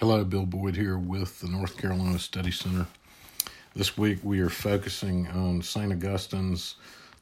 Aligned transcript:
Hello, 0.00 0.24
Bill 0.24 0.46
Boyd 0.46 0.76
here 0.76 0.96
with 0.96 1.40
the 1.40 1.46
North 1.46 1.76
Carolina 1.76 2.18
Study 2.18 2.50
Center. 2.50 2.86
This 3.76 3.98
week 3.98 4.20
we 4.22 4.40
are 4.40 4.48
focusing 4.48 5.28
on 5.28 5.60
St. 5.60 5.92
Augustine's 5.92 6.76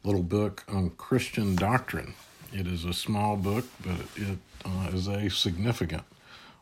little 0.04 0.22
book 0.22 0.62
on 0.68 0.90
Christian 0.90 1.56
doctrine. 1.56 2.14
It 2.52 2.68
is 2.68 2.84
a 2.84 2.92
small 2.92 3.36
book, 3.36 3.64
but 3.84 3.98
it 4.14 4.38
uh, 4.64 4.90
is 4.92 5.08
a 5.08 5.28
significant 5.28 6.04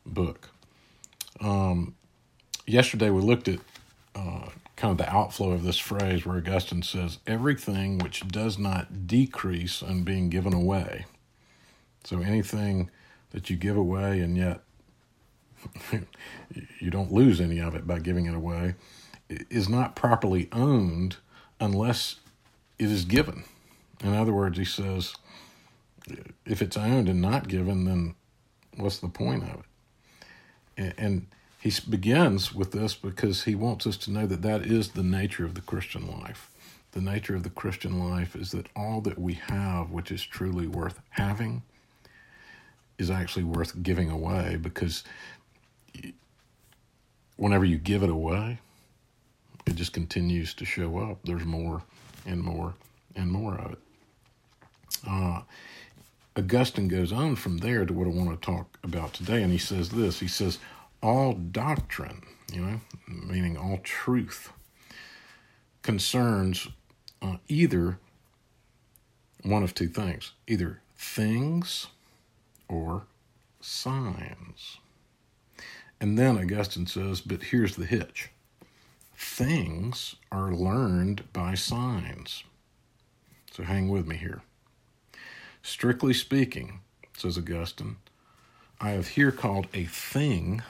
book. 0.06 0.48
Um, 1.38 1.94
yesterday 2.66 3.10
we 3.10 3.20
looked 3.20 3.48
at 3.48 3.58
uh, 4.14 4.48
kind 4.74 4.92
of 4.92 4.96
the 4.96 5.14
outflow 5.14 5.50
of 5.50 5.64
this 5.64 5.76
phrase 5.76 6.24
where 6.24 6.38
Augustine 6.38 6.82
says, 6.82 7.18
everything 7.26 7.98
which 7.98 8.26
does 8.26 8.58
not 8.58 9.06
decrease 9.06 9.82
on 9.82 10.02
being 10.02 10.30
given 10.30 10.54
away. 10.54 11.04
So 12.04 12.22
anything 12.22 12.88
that 13.32 13.50
you 13.50 13.56
give 13.58 13.76
away 13.76 14.20
and 14.20 14.34
yet 14.34 14.62
you 16.80 16.90
don't 16.90 17.12
lose 17.12 17.40
any 17.40 17.58
of 17.60 17.74
it 17.74 17.86
by 17.86 17.98
giving 17.98 18.26
it 18.26 18.34
away, 18.34 18.74
is 19.28 19.68
not 19.68 19.96
properly 19.96 20.48
owned 20.52 21.16
unless 21.60 22.16
it 22.78 22.90
is 22.90 23.04
given. 23.04 23.44
In 24.02 24.14
other 24.14 24.32
words, 24.32 24.58
he 24.58 24.64
says, 24.64 25.14
if 26.44 26.62
it's 26.62 26.76
owned 26.76 27.08
and 27.08 27.20
not 27.20 27.48
given, 27.48 27.84
then 27.84 28.14
what's 28.76 28.98
the 28.98 29.08
point 29.08 29.42
of 29.44 29.64
it? 30.78 30.94
And 30.98 31.26
he 31.60 31.72
begins 31.88 32.54
with 32.54 32.72
this 32.72 32.94
because 32.94 33.44
he 33.44 33.54
wants 33.54 33.86
us 33.86 33.96
to 33.98 34.10
know 34.12 34.26
that 34.26 34.42
that 34.42 34.66
is 34.66 34.90
the 34.90 35.02
nature 35.02 35.44
of 35.44 35.54
the 35.54 35.60
Christian 35.62 36.06
life. 36.20 36.50
The 36.92 37.00
nature 37.00 37.34
of 37.34 37.42
the 37.42 37.50
Christian 37.50 37.98
life 37.98 38.36
is 38.36 38.52
that 38.52 38.68
all 38.76 39.00
that 39.02 39.18
we 39.18 39.34
have, 39.34 39.90
which 39.90 40.12
is 40.12 40.22
truly 40.22 40.66
worth 40.66 41.00
having, 41.10 41.62
is 42.98 43.10
actually 43.10 43.44
worth 43.44 43.82
giving 43.82 44.10
away 44.10 44.56
because 44.60 45.02
whenever 47.36 47.64
you 47.64 47.78
give 47.78 48.02
it 48.02 48.10
away, 48.10 48.58
it 49.66 49.74
just 49.74 49.92
continues 49.92 50.54
to 50.54 50.64
show 50.64 50.98
up. 50.98 51.18
There's 51.24 51.44
more 51.44 51.82
and 52.24 52.42
more 52.42 52.74
and 53.14 53.30
more 53.30 53.58
of 53.58 53.72
it. 53.72 53.78
Uh, 55.08 55.42
Augustine 56.36 56.88
goes 56.88 57.12
on 57.12 57.36
from 57.36 57.58
there 57.58 57.86
to 57.86 57.92
what 57.92 58.06
I 58.06 58.10
want 58.10 58.30
to 58.30 58.46
talk 58.46 58.78
about 58.82 59.14
today, 59.14 59.42
and 59.42 59.52
he 59.52 59.58
says 59.58 59.90
this. 59.90 60.20
He 60.20 60.28
says, 60.28 60.58
All 61.02 61.32
doctrine, 61.32 62.22
you 62.52 62.60
know, 62.60 62.80
meaning 63.06 63.56
all 63.56 63.78
truth, 63.82 64.52
concerns 65.82 66.68
uh, 67.22 67.36
either 67.48 67.98
one 69.42 69.62
of 69.62 69.74
two 69.74 69.88
things 69.88 70.32
either 70.46 70.80
things 70.96 71.86
or 72.68 73.06
signs. 73.60 74.78
And 76.00 76.18
then 76.18 76.36
Augustine 76.36 76.86
says, 76.86 77.20
but 77.20 77.44
here's 77.44 77.76
the 77.76 77.86
hitch 77.86 78.30
things 79.18 80.16
are 80.30 80.52
learned 80.52 81.32
by 81.32 81.54
signs. 81.54 82.44
So 83.50 83.62
hang 83.62 83.88
with 83.88 84.06
me 84.06 84.16
here. 84.16 84.42
Strictly 85.62 86.12
speaking, 86.12 86.80
says 87.16 87.38
Augustine, 87.38 87.96
I 88.80 88.90
have 88.90 89.08
here 89.08 89.32
called 89.32 89.68
a 89.72 89.84
thing 89.84 90.62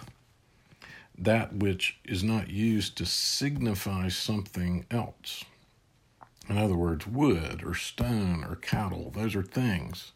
that 1.19 1.54
which 1.54 1.98
is 2.04 2.22
not 2.22 2.50
used 2.50 2.97
to 2.98 3.06
signify 3.06 4.08
something 4.08 4.86
else. 4.91 5.44
In 6.48 6.56
other 6.56 6.77
words, 6.77 7.06
wood 7.06 7.64
or 7.64 7.74
stone 7.74 8.44
or 8.44 8.54
cattle, 8.56 9.10
those 9.14 9.34
are 9.34 9.42
things. 9.42 10.12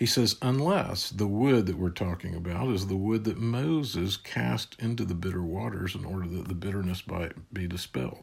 He 0.00 0.06
says, 0.06 0.36
unless 0.40 1.10
the 1.10 1.26
wood 1.26 1.66
that 1.66 1.76
we're 1.76 1.90
talking 1.90 2.34
about 2.34 2.70
is 2.70 2.86
the 2.86 2.96
wood 2.96 3.24
that 3.24 3.36
Moses 3.36 4.16
cast 4.16 4.74
into 4.80 5.04
the 5.04 5.14
bitter 5.14 5.42
waters 5.42 5.94
in 5.94 6.06
order 6.06 6.26
that 6.26 6.48
the 6.48 6.54
bitterness 6.54 7.06
might 7.06 7.52
be 7.52 7.66
dispelled. 7.66 8.22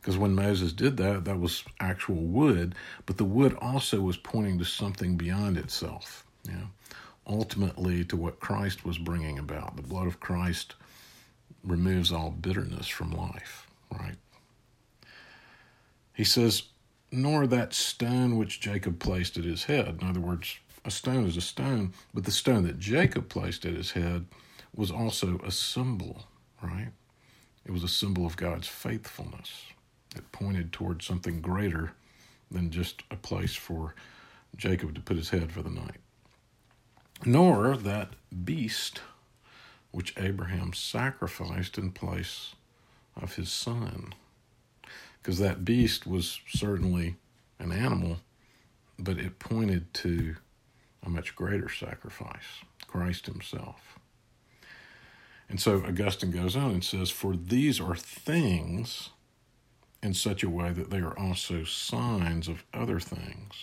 Because 0.00 0.18
when 0.18 0.34
Moses 0.34 0.72
did 0.72 0.96
that, 0.96 1.24
that 1.26 1.38
was 1.38 1.62
actual 1.78 2.16
wood, 2.16 2.74
but 3.06 3.18
the 3.18 3.24
wood 3.24 3.56
also 3.60 4.00
was 4.00 4.16
pointing 4.16 4.58
to 4.58 4.64
something 4.64 5.16
beyond 5.16 5.56
itself, 5.56 6.26
know, 6.48 6.70
ultimately 7.24 8.04
to 8.06 8.16
what 8.16 8.40
Christ 8.40 8.84
was 8.84 8.98
bringing 8.98 9.38
about. 9.38 9.76
The 9.76 9.82
blood 9.82 10.08
of 10.08 10.18
Christ 10.18 10.74
removes 11.62 12.10
all 12.10 12.30
bitterness 12.30 12.88
from 12.88 13.12
life, 13.12 13.68
right? 13.96 14.16
He 16.12 16.24
says, 16.24 16.64
nor 17.12 17.46
that 17.46 17.74
stone 17.74 18.38
which 18.38 18.58
Jacob 18.58 18.98
placed 18.98 19.36
at 19.36 19.44
his 19.44 19.62
head. 19.64 19.98
In 20.02 20.08
other 20.08 20.18
words, 20.18 20.58
a 20.84 20.90
stone 20.90 21.26
is 21.26 21.36
a 21.36 21.42
stone, 21.42 21.92
but 22.14 22.24
the 22.24 22.30
stone 22.30 22.64
that 22.64 22.78
Jacob 22.78 23.28
placed 23.28 23.64
at 23.64 23.74
his 23.74 23.92
head 23.92 24.26
was 24.74 24.90
also 24.90 25.38
a 25.44 25.50
symbol, 25.50 26.24
right? 26.62 26.92
It 27.64 27.72
was 27.72 27.84
a 27.84 27.88
symbol 27.88 28.26
of 28.26 28.36
God's 28.36 28.68
faithfulness. 28.68 29.64
It 30.16 30.32
pointed 30.32 30.72
towards 30.72 31.06
something 31.06 31.40
greater 31.40 31.92
than 32.50 32.70
just 32.70 33.02
a 33.10 33.16
place 33.16 33.54
for 33.54 33.94
Jacob 34.56 34.94
to 34.94 35.00
put 35.00 35.16
his 35.16 35.30
head 35.30 35.52
for 35.52 35.62
the 35.62 35.70
night. 35.70 36.00
Nor 37.24 37.76
that 37.76 38.10
beast 38.44 39.02
which 39.90 40.14
Abraham 40.16 40.72
sacrificed 40.72 41.76
in 41.76 41.90
place 41.90 42.54
of 43.20 43.36
his 43.36 43.50
son. 43.50 44.14
Because 45.20 45.38
that 45.38 45.64
beast 45.64 46.06
was 46.06 46.40
certainly 46.48 47.16
an 47.58 47.72
animal, 47.72 48.18
but 48.98 49.18
it 49.18 49.38
pointed 49.38 49.92
to 49.94 50.36
a 51.04 51.08
much 51.08 51.34
greater 51.34 51.68
sacrifice, 51.68 52.64
Christ 52.86 53.26
Himself. 53.26 53.98
And 55.48 55.60
so 55.60 55.84
Augustine 55.84 56.30
goes 56.30 56.56
on 56.56 56.70
and 56.70 56.84
says, 56.84 57.10
For 57.10 57.34
these 57.36 57.80
are 57.80 57.96
things 57.96 59.10
in 60.02 60.14
such 60.14 60.42
a 60.42 60.50
way 60.50 60.70
that 60.70 60.90
they 60.90 60.98
are 60.98 61.18
also 61.18 61.64
signs 61.64 62.48
of 62.48 62.64
other 62.72 63.00
things. 63.00 63.54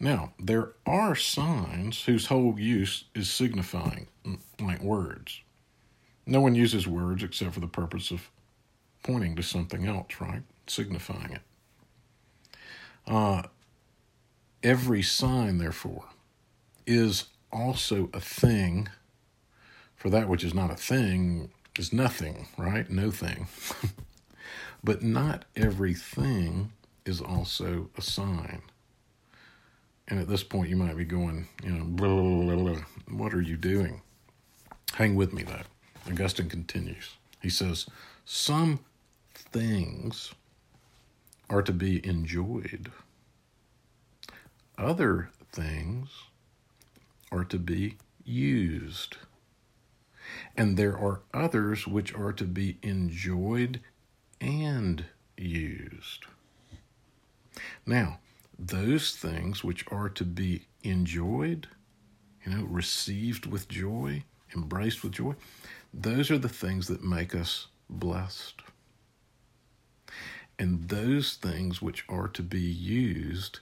Now, 0.00 0.32
there 0.38 0.72
are 0.86 1.14
signs 1.14 2.04
whose 2.04 2.26
whole 2.26 2.58
use 2.58 3.04
is 3.14 3.30
signifying, 3.30 4.08
like 4.60 4.82
words. 4.82 5.40
No 6.24 6.40
one 6.40 6.54
uses 6.54 6.86
words 6.88 7.22
except 7.22 7.54
for 7.54 7.60
the 7.60 7.66
purpose 7.66 8.10
of 8.10 8.30
pointing 9.02 9.36
to 9.36 9.42
something 9.42 9.86
else, 9.86 10.20
right? 10.20 10.42
Signifying 10.66 11.32
it. 11.32 11.42
Uh, 13.06 13.42
Every 14.66 15.00
sign, 15.00 15.58
therefore, 15.58 16.06
is 16.88 17.26
also 17.52 18.10
a 18.12 18.18
thing, 18.18 18.88
for 19.94 20.10
that 20.10 20.28
which 20.28 20.42
is 20.42 20.54
not 20.54 20.72
a 20.72 20.74
thing 20.74 21.50
is 21.78 21.92
nothing, 21.92 22.48
right? 22.58 22.90
No 22.90 23.12
thing. 23.12 23.46
but 24.82 25.04
not 25.04 25.44
everything 25.54 26.72
is 27.04 27.20
also 27.20 27.90
a 27.96 28.02
sign. 28.02 28.60
And 30.08 30.18
at 30.18 30.26
this 30.26 30.42
point, 30.42 30.68
you 30.68 30.74
might 30.74 30.96
be 30.96 31.04
going, 31.04 31.46
you 31.62 31.70
know, 31.70 31.84
blah, 31.84 32.08
blah, 32.08 32.56
blah, 32.56 33.16
what 33.16 33.34
are 33.34 33.42
you 33.42 33.56
doing? 33.56 34.02
Hang 34.94 35.14
with 35.14 35.32
me, 35.32 35.44
though. 35.44 35.62
Augustine 36.10 36.48
continues. 36.48 37.14
He 37.40 37.50
says, 37.50 37.86
Some 38.24 38.80
things 39.32 40.34
are 41.48 41.62
to 41.62 41.72
be 41.72 42.04
enjoyed 42.04 42.90
other 44.78 45.30
things 45.52 46.08
are 47.32 47.44
to 47.44 47.58
be 47.58 47.96
used. 48.24 49.16
And 50.56 50.76
there 50.76 50.96
are 50.98 51.22
others 51.32 51.86
which 51.86 52.14
are 52.14 52.32
to 52.32 52.44
be 52.44 52.78
enjoyed 52.82 53.80
and 54.40 55.04
used. 55.36 56.26
Now, 57.84 58.18
those 58.58 59.14
things 59.14 59.62
which 59.62 59.84
are 59.90 60.08
to 60.10 60.24
be 60.24 60.66
enjoyed, 60.82 61.68
you 62.44 62.52
know, 62.52 62.64
received 62.64 63.46
with 63.46 63.68
joy, 63.68 64.24
embraced 64.54 65.02
with 65.02 65.12
joy, 65.12 65.34
those 65.92 66.30
are 66.30 66.38
the 66.38 66.48
things 66.48 66.88
that 66.88 67.02
make 67.02 67.34
us 67.34 67.68
blessed. 67.88 68.62
And 70.58 70.88
those 70.88 71.34
things 71.34 71.82
which 71.82 72.04
are 72.08 72.28
to 72.28 72.42
be 72.42 72.60
used 72.60 73.60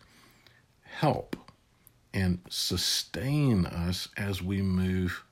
help 0.94 1.36
and 2.12 2.38
sustain 2.48 3.66
us 3.66 4.08
as 4.16 4.40
we 4.40 4.62
move 4.62 5.24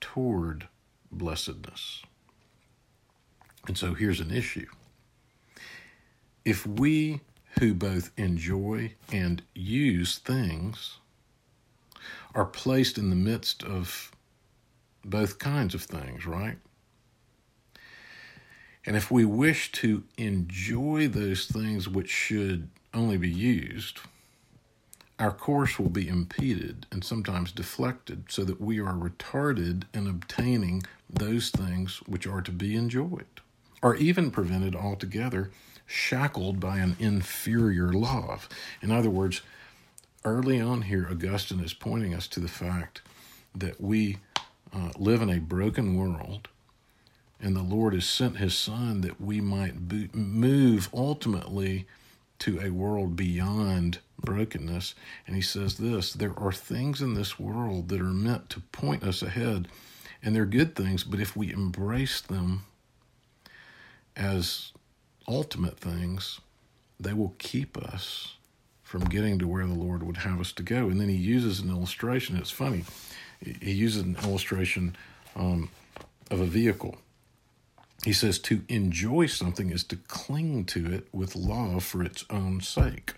toward 0.00 0.68
blessedness. 1.10 2.02
And 3.66 3.78
so 3.78 3.94
here's 3.94 4.20
an 4.20 4.30
issue. 4.30 4.66
If 6.44 6.66
we 6.66 7.20
who 7.58 7.72
both 7.72 8.10
enjoy 8.18 8.92
and 9.10 9.42
use 9.54 10.18
things 10.18 10.98
are 12.34 12.44
placed 12.44 12.98
in 12.98 13.08
the 13.08 13.16
midst 13.16 13.62
of 13.62 14.10
both 15.04 15.38
kinds 15.38 15.74
of 15.74 15.82
things, 15.82 16.26
right? 16.26 16.58
And 18.84 18.96
if 18.96 19.10
we 19.10 19.24
wish 19.24 19.72
to 19.72 20.04
enjoy 20.18 21.08
those 21.08 21.46
things 21.46 21.88
which 21.88 22.10
should 22.10 22.68
only 22.92 23.16
be 23.16 23.30
used, 23.30 24.00
our 25.18 25.32
course 25.32 25.78
will 25.78 25.90
be 25.90 26.08
impeded 26.08 26.86
and 26.90 27.04
sometimes 27.04 27.52
deflected 27.52 28.24
so 28.28 28.44
that 28.44 28.60
we 28.60 28.80
are 28.80 28.94
retarded 28.94 29.84
in 29.94 30.08
obtaining 30.08 30.82
those 31.08 31.50
things 31.50 31.98
which 32.06 32.26
are 32.26 32.42
to 32.42 32.50
be 32.50 32.76
enjoyed, 32.76 33.26
or 33.82 33.94
even 33.96 34.30
prevented 34.30 34.74
altogether, 34.74 35.50
shackled 35.86 36.58
by 36.58 36.78
an 36.78 36.96
inferior 36.98 37.92
love. 37.92 38.48
In 38.82 38.90
other 38.90 39.10
words, 39.10 39.42
early 40.24 40.60
on 40.60 40.82
here, 40.82 41.06
Augustine 41.10 41.60
is 41.60 41.74
pointing 41.74 42.14
us 42.14 42.26
to 42.28 42.40
the 42.40 42.48
fact 42.48 43.02
that 43.54 43.80
we 43.80 44.18
uh, 44.72 44.90
live 44.96 45.22
in 45.22 45.30
a 45.30 45.38
broken 45.38 45.96
world 45.96 46.48
and 47.40 47.54
the 47.54 47.62
Lord 47.62 47.92
has 47.92 48.06
sent 48.06 48.38
his 48.38 48.56
Son 48.56 49.02
that 49.02 49.20
we 49.20 49.40
might 49.40 49.86
be, 49.86 50.08
move 50.14 50.88
ultimately 50.94 51.86
to 52.40 52.60
a 52.60 52.70
world 52.70 53.16
beyond 53.16 53.98
brokenness. 54.18 54.94
And 55.26 55.36
he 55.36 55.42
says 55.42 55.76
this 55.76 56.12
there 56.12 56.38
are 56.38 56.52
things 56.52 57.00
in 57.00 57.14
this 57.14 57.38
world 57.38 57.88
that 57.88 58.00
are 58.00 58.04
meant 58.04 58.50
to 58.50 58.60
point 58.60 59.02
us 59.02 59.22
ahead, 59.22 59.68
and 60.22 60.34
they're 60.34 60.46
good 60.46 60.74
things, 60.74 61.04
but 61.04 61.20
if 61.20 61.36
we 61.36 61.52
embrace 61.52 62.20
them 62.20 62.62
as 64.16 64.72
ultimate 65.26 65.78
things, 65.78 66.40
they 67.00 67.12
will 67.12 67.34
keep 67.38 67.76
us 67.76 68.36
from 68.82 69.04
getting 69.04 69.38
to 69.38 69.48
where 69.48 69.66
the 69.66 69.74
Lord 69.74 70.02
would 70.02 70.18
have 70.18 70.40
us 70.40 70.52
to 70.52 70.62
go. 70.62 70.88
And 70.88 71.00
then 71.00 71.08
he 71.08 71.16
uses 71.16 71.60
an 71.60 71.70
illustration. 71.70 72.36
It's 72.36 72.50
funny. 72.50 72.84
He 73.40 73.72
uses 73.72 74.02
an 74.02 74.16
illustration 74.22 74.94
um, 75.34 75.70
of 76.30 76.40
a 76.40 76.46
vehicle. 76.46 76.96
He 78.02 78.12
says 78.12 78.38
to 78.40 78.64
enjoy 78.68 79.26
something 79.26 79.70
is 79.70 79.84
to 79.84 79.96
cling 79.96 80.64
to 80.66 80.92
it 80.92 81.08
with 81.12 81.36
love 81.36 81.84
for 81.84 82.02
its 82.02 82.24
own 82.28 82.60
sake. 82.60 83.14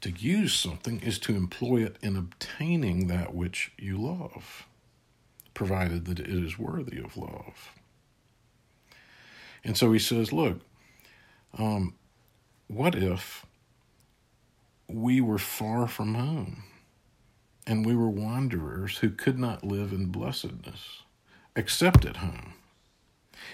To 0.00 0.10
use 0.10 0.54
something 0.54 1.00
is 1.00 1.18
to 1.20 1.34
employ 1.34 1.84
it 1.84 1.96
in 2.02 2.16
obtaining 2.16 3.06
that 3.06 3.34
which 3.34 3.72
you 3.78 3.96
love, 3.98 4.66
provided 5.54 6.06
that 6.06 6.18
it 6.18 6.28
is 6.28 6.58
worthy 6.58 6.98
of 6.98 7.16
love. 7.16 7.72
And 9.64 9.76
so 9.76 9.92
he 9.92 9.98
says, 9.98 10.32
look, 10.32 10.60
um, 11.58 11.94
what 12.68 12.94
if 12.94 13.46
we 14.88 15.20
were 15.20 15.38
far 15.38 15.88
from 15.88 16.14
home 16.14 16.64
and 17.66 17.84
we 17.84 17.96
were 17.96 18.08
wanderers 18.08 18.98
who 18.98 19.10
could 19.10 19.38
not 19.38 19.64
live 19.64 19.92
in 19.92 20.06
blessedness 20.06 21.02
except 21.56 22.04
at 22.04 22.18
home? 22.18 22.54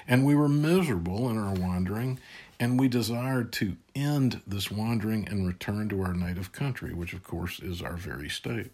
And 0.06 0.24
we 0.24 0.34
were 0.34 0.48
miserable 0.48 1.28
in 1.30 1.38
our 1.38 1.54
wandering, 1.54 2.18
and 2.58 2.78
we 2.78 2.88
desired 2.88 3.52
to 3.54 3.76
end 3.94 4.40
this 4.46 4.70
wandering 4.70 5.26
and 5.28 5.46
return 5.46 5.88
to 5.88 6.02
our 6.02 6.14
native 6.14 6.52
country, 6.52 6.92
which 6.92 7.12
of 7.12 7.24
course 7.24 7.60
is 7.60 7.82
our 7.82 7.96
very 7.96 8.28
state. 8.28 8.70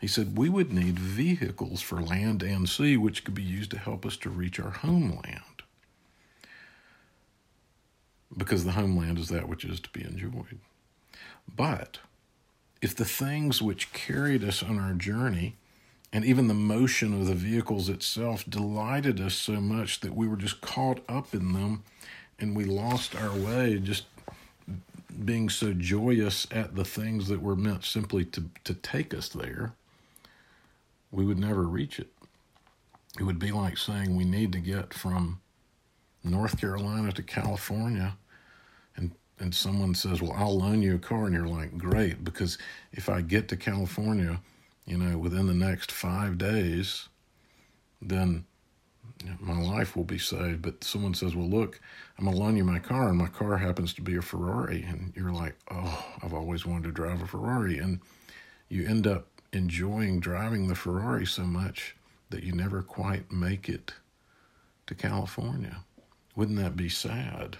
He 0.00 0.06
said 0.06 0.36
we 0.36 0.48
would 0.48 0.72
need 0.72 0.98
vehicles 0.98 1.80
for 1.82 2.00
land 2.00 2.42
and 2.42 2.68
sea, 2.68 2.96
which 2.96 3.24
could 3.24 3.34
be 3.34 3.42
used 3.42 3.70
to 3.72 3.78
help 3.78 4.04
us 4.04 4.16
to 4.18 4.30
reach 4.30 4.60
our 4.60 4.70
homeland. 4.70 5.40
Because 8.36 8.64
the 8.64 8.72
homeland 8.72 9.18
is 9.18 9.28
that 9.28 9.48
which 9.48 9.64
is 9.64 9.80
to 9.80 9.90
be 9.90 10.02
enjoyed. 10.02 10.58
But 11.54 11.98
if 12.82 12.94
the 12.94 13.04
things 13.04 13.62
which 13.62 13.92
carried 13.92 14.44
us 14.44 14.62
on 14.62 14.78
our 14.78 14.92
journey 14.92 15.56
and 16.16 16.24
even 16.24 16.48
the 16.48 16.54
motion 16.54 17.12
of 17.12 17.26
the 17.26 17.34
vehicles 17.34 17.90
itself 17.90 18.42
delighted 18.48 19.20
us 19.20 19.34
so 19.34 19.60
much 19.60 20.00
that 20.00 20.16
we 20.16 20.26
were 20.26 20.38
just 20.38 20.62
caught 20.62 21.00
up 21.10 21.34
in 21.34 21.52
them 21.52 21.82
and 22.38 22.56
we 22.56 22.64
lost 22.64 23.14
our 23.14 23.36
way 23.36 23.78
just 23.78 24.06
being 25.26 25.50
so 25.50 25.74
joyous 25.74 26.46
at 26.50 26.74
the 26.74 26.86
things 26.86 27.28
that 27.28 27.42
were 27.42 27.54
meant 27.54 27.84
simply 27.84 28.24
to, 28.24 28.44
to 28.64 28.72
take 28.72 29.12
us 29.12 29.28
there, 29.28 29.74
we 31.10 31.22
would 31.22 31.38
never 31.38 31.64
reach 31.64 32.00
it. 32.00 32.08
It 33.20 33.24
would 33.24 33.38
be 33.38 33.52
like 33.52 33.76
saying 33.76 34.16
we 34.16 34.24
need 34.24 34.52
to 34.52 34.58
get 34.58 34.94
from 34.94 35.42
North 36.24 36.58
Carolina 36.58 37.12
to 37.12 37.22
California. 37.22 38.16
And 38.96 39.10
and 39.38 39.54
someone 39.54 39.94
says, 39.94 40.22
Well, 40.22 40.32
I'll 40.34 40.58
loan 40.58 40.80
you 40.80 40.94
a 40.94 40.98
car. 40.98 41.26
And 41.26 41.34
you're 41.34 41.46
like, 41.46 41.76
Great, 41.76 42.24
because 42.24 42.56
if 42.94 43.10
I 43.10 43.20
get 43.20 43.48
to 43.48 43.56
California 43.58 44.40
you 44.86 44.96
know, 44.96 45.18
within 45.18 45.46
the 45.46 45.54
next 45.54 45.90
five 45.90 46.38
days, 46.38 47.08
then 48.00 48.44
my 49.40 49.58
life 49.58 49.96
will 49.96 50.04
be 50.04 50.18
saved. 50.18 50.62
But 50.62 50.84
someone 50.84 51.14
says, 51.14 51.34
well, 51.34 51.48
look, 51.48 51.80
I'm 52.18 52.24
going 52.24 52.36
to 52.36 52.42
loan 52.42 52.56
you 52.56 52.64
my 52.64 52.78
car, 52.78 53.08
and 53.08 53.18
my 53.18 53.28
car 53.28 53.56
happens 53.56 53.92
to 53.94 54.02
be 54.02 54.16
a 54.16 54.22
Ferrari. 54.22 54.82
And 54.82 55.12
you're 55.16 55.32
like, 55.32 55.56
oh, 55.70 56.06
I've 56.22 56.34
always 56.34 56.64
wanted 56.64 56.84
to 56.84 56.92
drive 56.92 57.20
a 57.20 57.26
Ferrari. 57.26 57.78
And 57.78 58.00
you 58.68 58.86
end 58.86 59.06
up 59.06 59.26
enjoying 59.52 60.20
driving 60.20 60.68
the 60.68 60.74
Ferrari 60.74 61.26
so 61.26 61.42
much 61.42 61.96
that 62.30 62.42
you 62.42 62.52
never 62.52 62.82
quite 62.82 63.32
make 63.32 63.68
it 63.68 63.92
to 64.86 64.94
California. 64.94 65.78
Wouldn't 66.34 66.58
that 66.58 66.76
be 66.76 66.88
sad? 66.88 67.56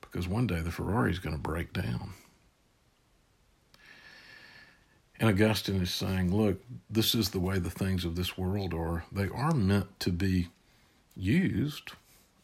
Because 0.00 0.28
one 0.28 0.46
day 0.46 0.60
the 0.60 0.72
Ferrari 0.72 1.10
is 1.10 1.18
going 1.18 1.36
to 1.36 1.42
break 1.42 1.72
down. 1.72 2.14
And 5.20 5.28
Augustine 5.28 5.82
is 5.82 5.92
saying, 5.92 6.34
look, 6.34 6.62
this 6.88 7.14
is 7.14 7.30
the 7.30 7.40
way 7.40 7.58
the 7.58 7.70
things 7.70 8.06
of 8.06 8.16
this 8.16 8.38
world 8.38 8.72
are. 8.72 9.04
They 9.12 9.28
are 9.28 9.52
meant 9.52 10.00
to 10.00 10.10
be 10.10 10.48
used 11.14 11.92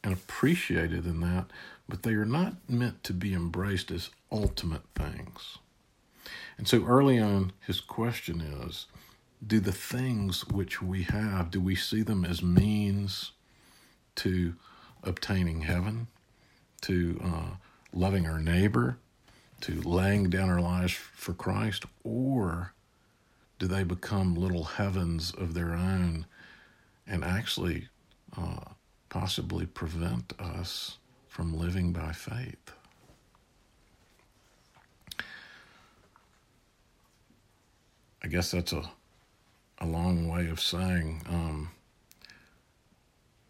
and 0.05 0.13
appreciated 0.13 1.07
in 1.07 1.21
that, 1.21 1.47
but 1.89 2.03
they 2.03 2.13
are 2.13 2.27
not 2.27 2.57
meant 2.69 3.03
to 3.05 3.15
be 3.15 3.33
embraced 3.33 3.91
as 3.91 4.11
ultimate 4.31 4.83
things. 4.95 5.57
And 6.59 6.69
so 6.69 6.85
early 6.85 7.19
on, 7.19 7.53
his 7.67 7.81
question 7.81 8.43
is 8.43 8.87
do 9.45 9.59
the 9.59 9.73
things 9.73 10.47
which 10.47 10.83
we 10.83 11.05
have, 11.05 11.51
do 11.51 11.61
we 11.61 11.77
see 11.77 12.03
them 12.03 12.25
as 12.27 12.43
means 12.43 13.33
to 14.17 14.55
obtaining 15.03 15.63
heaven, 15.63 16.09
to 16.83 17.21
uh, 17.25 17.57
loving 17.93 18.27
our 18.27 18.41
neighbor, 18.41 18.99
to 19.63 19.81
laying 19.83 20.31
down 20.31 20.49
our 20.49 20.61
lives 20.61 20.93
for 20.93 21.33
Christ, 21.33 21.85
or 22.05 22.73
do 23.59 23.67
they 23.67 23.85
become 23.85 24.35
little 24.35 24.65
heavens 24.65 25.33
of 25.33 25.55
their 25.55 25.73
own 25.73 26.27
and 27.07 27.25
actually 27.25 27.89
uh, 28.37 28.73
possibly 29.09 29.67
prevent 29.67 30.33
us 30.39 30.99
from 31.29 31.57
living 31.57 31.93
by 31.93 32.13
faith? 32.13 32.73
I 38.23 38.29
guess 38.29 38.51
that's 38.51 38.73
a, 38.73 38.83
a 39.79 39.87
long 39.87 40.29
way 40.29 40.49
of 40.49 40.61
saying 40.61 41.23
um, 41.29 41.71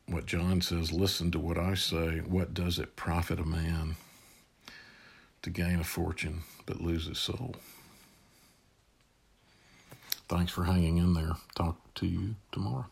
what 0.06 0.26
John 0.26 0.60
says 0.60 0.92
listen 0.92 1.30
to 1.32 1.38
what 1.38 1.58
I 1.58 1.74
say. 1.74 2.18
What 2.18 2.54
does 2.54 2.78
it 2.78 2.94
profit 2.94 3.40
a 3.40 3.44
man? 3.44 3.96
To 5.46 5.50
gain 5.50 5.78
a 5.78 5.84
fortune 5.84 6.42
but 6.66 6.80
lose 6.80 7.06
his 7.06 7.20
soul. 7.20 7.54
Thanks 10.28 10.50
for 10.50 10.64
hanging 10.64 10.98
in 10.98 11.14
there. 11.14 11.36
Talk 11.54 11.76
to 11.94 12.06
you 12.06 12.34
tomorrow. 12.50 12.86